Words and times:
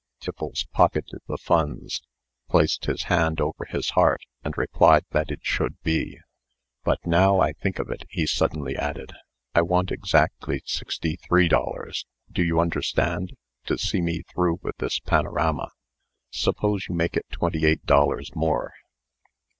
Tiffles 0.19 0.65
pocketed 0.73 1.21
the 1.27 1.37
funds, 1.37 2.01
placed 2.49 2.85
his 2.85 3.03
hand 3.03 3.39
over 3.39 3.65
his 3.65 3.91
heart, 3.91 4.23
and 4.43 4.57
replied 4.57 5.05
that 5.11 5.29
it 5.29 5.41
should 5.43 5.79
be. 5.83 6.17
"But, 6.83 7.05
now 7.05 7.39
I 7.39 7.53
think 7.53 7.77
of 7.77 7.91
it," 7.91 8.05
he 8.09 8.25
suddenly 8.25 8.75
added, 8.75 9.11
"I 9.53 9.61
want 9.61 9.91
exactly 9.91 10.63
sixty 10.65 11.17
three 11.17 11.47
dollars 11.47 12.07
do 12.31 12.41
you 12.43 12.59
understand? 12.59 13.33
to 13.65 13.77
see 13.77 14.01
me 14.01 14.23
through 14.23 14.61
with 14.63 14.77
this 14.77 14.97
panorama. 14.97 15.69
Suppose 16.31 16.87
you 16.89 16.95
make 16.95 17.15
it 17.15 17.27
twenty 17.29 17.67
eight 17.67 17.85
dollars 17.85 18.31
more." 18.33 18.73